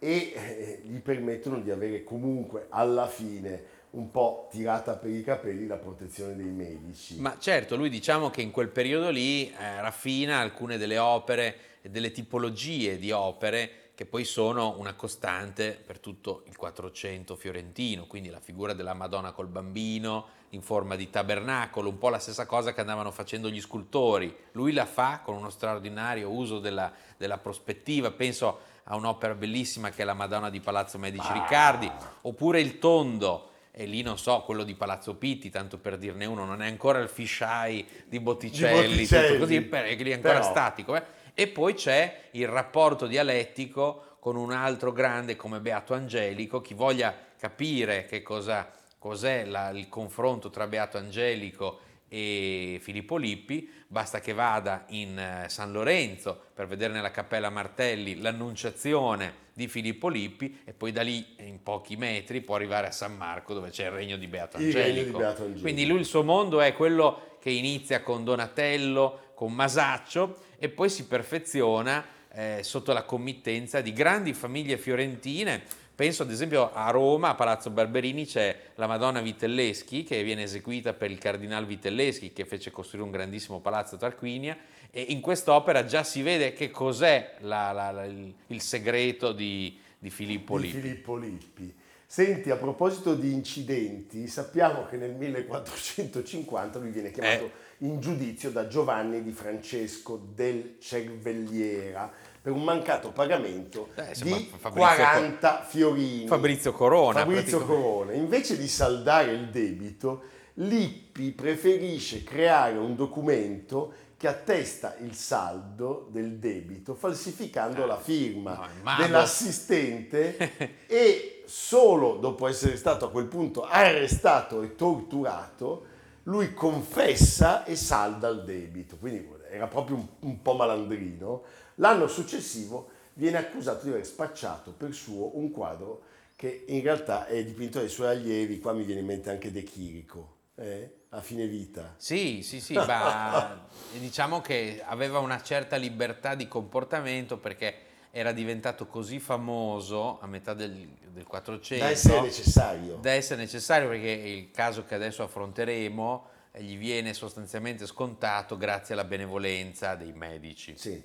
[0.00, 5.66] e eh, gli permettono di avere comunque alla fine un po' tirata per i capelli
[5.66, 7.18] la protezione dei medici.
[7.18, 11.90] Ma certo, lui diciamo che in quel periodo lì eh, raffina alcune delle opere e
[11.90, 18.30] delle tipologie di opere che poi sono una costante per tutto il 400 fiorentino, quindi
[18.30, 22.72] la figura della Madonna col bambino in forma di tabernacolo, un po' la stessa cosa
[22.72, 24.34] che andavano facendo gli scultori.
[24.52, 30.02] Lui la fa con uno straordinario uso della, della prospettiva, penso a un'opera bellissima che
[30.02, 31.90] è la Madonna di Palazzo Medici Riccardi,
[32.22, 36.44] oppure il tondo, e lì non so, quello di Palazzo Pitti, tanto per dirne uno,
[36.44, 39.26] non è ancora il fisheye di Botticelli, Di Botticelli.
[39.28, 40.94] tutto così, perché lì è ancora Però- statico.
[40.94, 41.02] eh.
[41.34, 47.14] E poi c'è il rapporto dialettico con un altro grande come Beato Angelico, chi voglia
[47.38, 51.80] capire che cosa, cos'è la- il confronto tra Beato Angelico
[52.14, 58.20] e Filippo Lippi, basta che vada in eh, San Lorenzo per vedere nella Cappella Martelli
[58.20, 63.16] l'annunciazione di Filippo Lippi e poi da lì in pochi metri può arrivare a San
[63.16, 65.20] Marco dove c'è il regno di Beato di Angelico.
[65.62, 70.90] Quindi lui il suo mondo è quello che inizia con Donatello, con Masaccio e poi
[70.90, 75.62] si perfeziona eh, sotto la committenza di grandi famiglie fiorentine.
[75.94, 80.94] Penso ad esempio a Roma, a Palazzo Barberini, c'è la Madonna Vitelleschi che viene eseguita
[80.94, 84.56] per il Cardinal Vitelleschi che fece costruire un grandissimo palazzo a Tarquinia
[84.90, 89.78] e in quest'opera già si vede che cos'è la- la- la- il, il segreto di,
[89.98, 90.80] di Filippo di Lippi.
[90.80, 91.74] Filippo Lippi.
[92.06, 97.86] Senti, a proposito di incidenti, sappiamo che nel 1450 lui viene chiamato Eh.
[97.86, 104.50] in giudizio da Giovanni di Francesco del Cervelliera per un mancato pagamento Eh, insomma, di
[104.58, 106.26] Fabrizio 40 fiorini.
[106.26, 107.64] Fabrizio Corona, Fabrizio.
[107.64, 108.12] Corona.
[108.14, 110.22] Invece di saldare il debito,
[110.54, 118.96] Lippi preferisce creare un documento che attesta il saldo del debito falsificando la firma no,
[118.98, 125.86] dell'assistente e solo dopo essere stato a quel punto arrestato e torturato
[126.24, 131.42] lui confessa e salda il debito quindi era proprio un, un po' malandrino
[131.76, 136.02] l'anno successivo viene accusato di aver spacciato per suo un quadro
[136.36, 139.62] che in realtà è dipinto dai suoi allievi qua mi viene in mente anche De
[139.62, 141.94] Chirico eh, a fine vita.
[141.96, 143.66] Sì, sì, sì, ma
[143.98, 150.52] diciamo che aveva una certa libertà di comportamento perché era diventato così famoso a metà
[150.52, 152.96] del, del 400 da essere necessario.
[152.96, 156.26] Da essere necessario perché il caso che adesso affronteremo
[156.58, 160.74] gli viene sostanzialmente scontato grazie alla benevolenza dei medici.
[160.76, 161.02] Sì,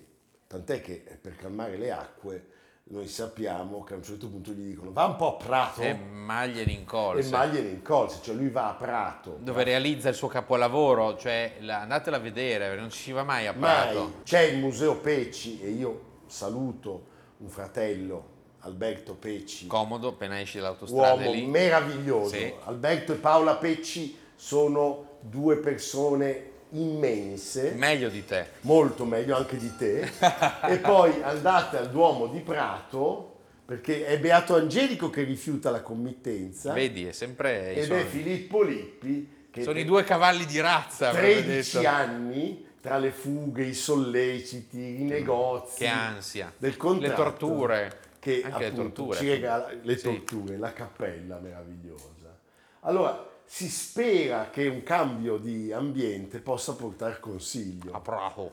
[0.48, 2.48] tant'è che eh, per calmare le acque
[2.90, 5.94] noi sappiamo che a un certo punto gli dicono va un po' a Prato E
[5.94, 7.30] maglie in e colse.
[7.30, 9.38] Magliene in colse, cioè lui va a Prato.
[9.42, 13.46] dove realizza il suo capolavoro, cioè la- andatela a vedere, non ci si va mai
[13.48, 13.60] a Mai.
[13.92, 14.14] Prato.
[14.24, 17.08] C'è il Museo Pecci e io saluto
[17.40, 21.46] un fratello, Alberto Pecci, Comodo appena esci dall'autostrada uomo lì.
[21.46, 22.36] meraviglioso.
[22.36, 22.54] Sì.
[22.64, 27.72] Alberto e Paola Pecci sono due persone immense.
[27.76, 28.48] Meglio di te.
[28.62, 30.02] molto meglio anche di te,
[30.68, 36.74] e poi andate al Duomo di Prato, perché è Beato Angelico che rifiuta la committenza,
[36.74, 41.44] Vedi, è sempre ed è Filippo Lippi che Sono i due cavalli di razza, avrebbe
[41.44, 41.90] 13 detto.
[41.90, 46.54] anni tra le fughe, i solleciti, i negozi, Che ansia.
[46.58, 48.00] del contratto, Le torture.
[48.20, 49.18] che Anche le appunto torture.
[49.20, 50.04] ci regala le Sì.
[50.04, 52.38] torture, la cappella meravigliosa.
[52.82, 57.94] Allora si spera che un cambio di ambiente possa portare consiglio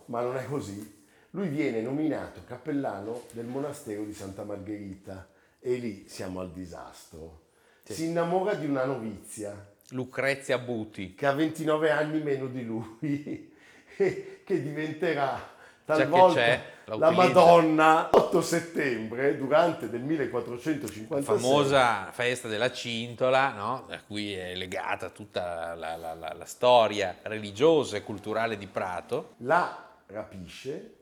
[0.07, 1.03] ma non è così.
[1.31, 5.29] Lui viene nominato cappellano del monastero di Santa Margherita
[5.59, 7.43] e lì siamo al disastro.
[7.83, 11.15] Si innamora di una novizia Lucrezia Buti.
[11.15, 13.53] che ha 29 anni meno di lui
[13.97, 15.53] e che diventerà
[15.85, 17.11] Già che talvolta c'è, la la.
[17.11, 23.87] Madonna 8 settembre durante del 1456 famosa festa della cintola, no?
[23.91, 29.35] a cui è legata tutta la, la- la- la storia religiosa e culturale di Prato.
[29.39, 30.95] la rapisce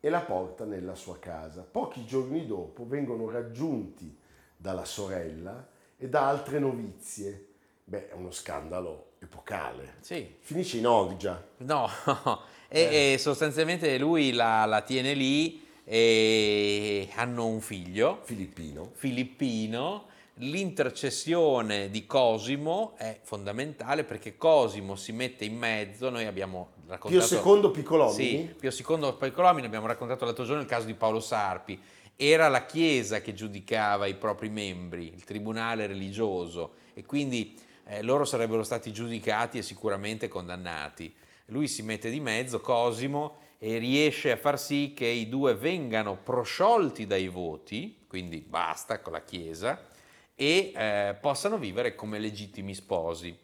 [0.00, 1.66] e la porta nella sua casa.
[1.70, 4.16] Pochi giorni dopo vengono raggiunti
[4.56, 7.46] dalla sorella e da altre novizie.
[7.84, 9.96] Beh, è uno scandalo epocale.
[10.00, 11.42] Sì, Finisce in orgia.
[11.58, 11.88] no,
[12.72, 18.92] e, e sostanzialmente lui la, la tiene lì e hanno un figlio, Filippino.
[18.94, 20.06] filippino.
[20.34, 27.58] L'intercessione di Cosimo è fondamentale perché Cosimo si mette in mezzo, noi abbiamo Pio raccontato...
[27.58, 28.14] II Piccolomini.
[28.14, 31.78] Sì, Pio II Piccolomini, abbiamo raccontato l'altro giorno il caso di Paolo Sarpi.
[32.14, 38.24] Era la Chiesa che giudicava i propri membri, il tribunale religioso, e quindi eh, loro
[38.24, 41.12] sarebbero stati giudicati e sicuramente condannati.
[41.50, 46.16] Lui si mette di mezzo, Cosimo, e riesce a far sì che i due vengano
[46.16, 49.86] prosciolti dai voti, quindi basta con la Chiesa,
[50.34, 53.36] e eh, possano vivere come legittimi sposi.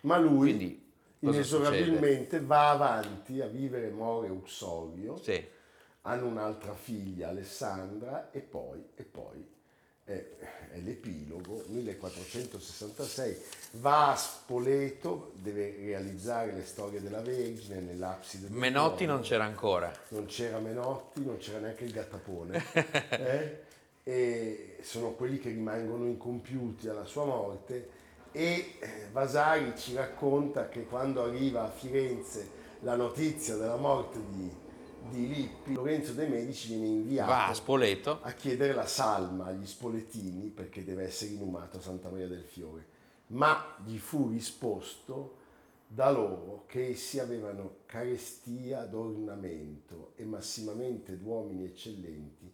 [0.00, 0.82] Ma lui Quindi,
[1.20, 5.42] inesorabilmente va avanti a vivere more uxorio Sì.
[6.02, 9.46] hanno un'altra figlia, Alessandra, e poi, e poi
[10.04, 10.24] è,
[10.72, 13.38] è l'epilogo, 1466,
[13.72, 19.92] va a Spoleto, deve realizzare le storie della Vergine nell'abside Menotti non c'era ancora.
[20.08, 22.64] non c'era Menotti, non c'era neanche il gattapone.
[23.10, 23.62] eh?
[24.02, 28.02] E sono quelli che rimangono incompiuti alla sua morte
[28.36, 34.50] e eh, Vasari ci racconta che quando arriva a Firenze la notizia della morte di,
[35.10, 38.20] di Lippi, Lorenzo de' Medici viene inviato Va a Spoleto.
[38.22, 42.86] a chiedere la salma agli spoletini perché deve essere inumato a Santa Maria del Fiore,
[43.28, 45.42] ma gli fu risposto
[45.86, 52.52] da loro che essi avevano carestia d'ornamento e massimamente d'uomini eccellenti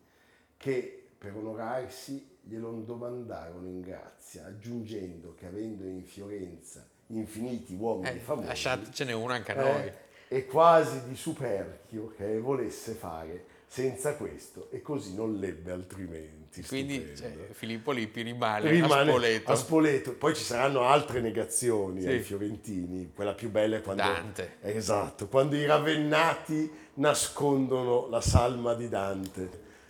[0.56, 8.18] che per onorarsi glielo domandarono in grazia, aggiungendo che avendo in Fiorenza infiniti uomini Eh,
[8.18, 9.92] famosi, lasciatecene uno anche a eh, noi.
[10.32, 16.62] E quasi di superchio che volesse fare senza questo e così non lebbe altrimenti.
[16.62, 19.50] Quindi cioè, Filippo Lippi rimane, Rimane a Spoleto.
[19.50, 20.12] a Spoleto.
[20.14, 22.06] Poi ci saranno altre negazioni Sì.
[22.08, 23.10] ai fiorentini.
[23.12, 24.02] Quella più bella è quando.
[24.02, 24.56] Dante.
[24.60, 29.48] Esatto, quando i ravennati nascondono la salma di Dante,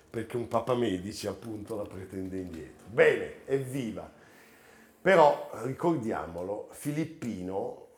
[0.08, 2.86] perché un Papa Medici appunto la pretende indietro.
[2.88, 4.10] Bene, evviva!
[5.02, 7.88] Però ricordiamolo, Filippino,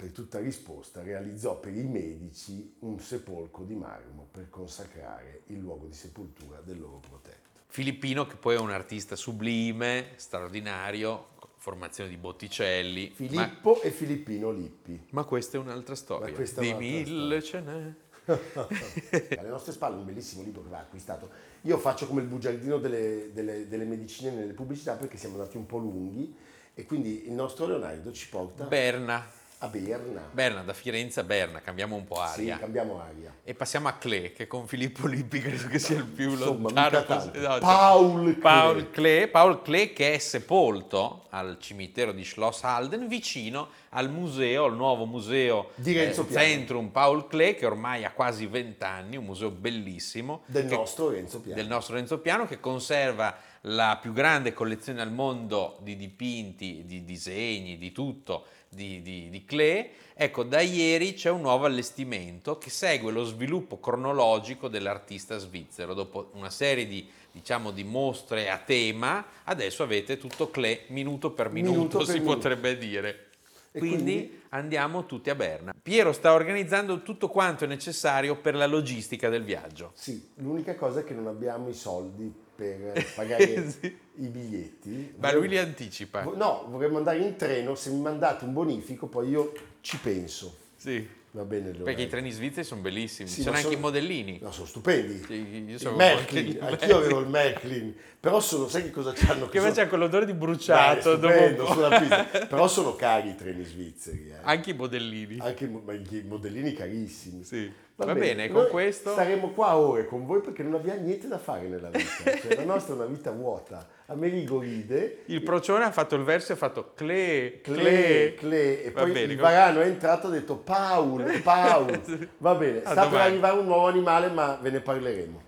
[0.00, 5.84] per tutta risposta, realizzò per i medici un sepolcro di marmo per consacrare il luogo
[5.84, 7.60] di sepoltura del loro protetto.
[7.66, 13.08] Filippino che poi è un artista sublime, straordinario, formazione di Botticelli.
[13.10, 15.08] Ma, Filippo e Filippino Lippi.
[15.10, 16.34] ma questa è un'altra storia.
[16.34, 17.92] Ma è Di mille ce n'è.
[19.38, 21.28] Alle nostre spalle un bellissimo libro che va acquistato.
[21.62, 25.66] Io faccio come il bugiardino delle, delle- delle medicine nelle pubblicità perché siamo andati un
[25.66, 26.34] po' lunghi
[26.72, 29.38] e quindi il nostro Leonardo ci porta Berna.
[29.62, 30.22] A Berna.
[30.32, 32.58] Berna, da Firenze a Berna, cambiamo un po' Sì, aria.
[32.58, 33.34] cambiamo aria.
[33.44, 37.04] E passiamo a Cle, che con Filippo Lippi credo che sia il più Insomma, lontano
[37.04, 37.38] tanto.
[37.38, 38.34] No, cioè, Paul Klee.
[38.40, 39.28] Paul Klee.
[39.28, 45.04] Paul Klee che è sepolto al cimitero di Schloss Halden vicino al museo, al nuovo
[45.04, 46.42] museo Di Renzo Piano.
[46.46, 50.42] Centrum Paul Klee che ormai ha quasi 20 anni, un museo bellissimo.
[50.46, 51.60] Del che- nostro Renzo Piano.
[51.60, 57.04] del nostro Renzo Piano che conserva la più grande collezione al mondo di dipinti, di
[57.04, 59.90] disegni, di tutto di, di, di Klee.
[60.14, 65.92] Ecco, da ieri c'è un nuovo allestimento che segue lo sviluppo cronologico dell'artista svizzero.
[65.94, 71.50] Dopo una serie di, diciamo, di mostre a tema, adesso avete tutto Klee minuto per
[71.50, 72.34] minuto, Minuto per si minuto.
[72.34, 73.24] potrebbe dire.
[73.72, 74.40] Quindi, quindi?
[74.50, 75.72] andiamo tutti a Berna.
[75.80, 79.92] Piero sta organizzando tutto quanto è necessario per la logistica del viaggio.
[79.94, 83.96] Sì, l'unica cosa è che non abbiamo i soldi per pagare Sì.
[84.16, 85.14] i biglietti.
[85.18, 86.22] Ma lui li anticipa.
[86.22, 90.56] No, vorremmo andare in treno, se mi mandate un bonifico poi io ci penso.
[90.76, 91.18] Sì.
[91.32, 91.84] Va bene, Leonardo?
[91.84, 94.38] Perché i treni svizzeri sono bellissimi, Sì, ci sono anche sono- i modellini.
[94.42, 95.22] No, sono stupendi.
[95.24, 99.12] Sì, io il so- Märklin, il anch'io avevo il Märklin, però sono, sai che cosa
[99.12, 99.46] c'hanno?
[99.46, 101.72] Che sono- invece ha quell'odore di bruciato dopo un stupendo, po'.
[101.72, 102.24] sulla pista.
[102.50, 104.38] Però sono cari i treni svizzeri, eh.
[104.42, 105.38] Anche i modellini.
[105.38, 107.44] anche ma i modellini carissimi.
[107.44, 107.72] Sì.
[108.04, 111.38] Va bene, con noi questo- Staremo qua ore con voi perché non abbiamo niente da
[111.38, 112.08] fare nella vita.
[112.40, 113.86] Cioè, la nostra è una vita vuota.
[114.06, 118.34] Amerigo ride, Il procione ha fatto il verso e ha fatto cle, Cle, cle.
[118.34, 122.00] Cle, e Va poi bene, il con- varano è entrato e ha detto Paul, Paul.
[122.38, 123.28] Va bene, A sta per domani.
[123.30, 125.42] arrivare un nuovo animale ma ve ne parleremo.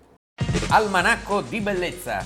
[0.69, 2.25] Almanacco di bellezza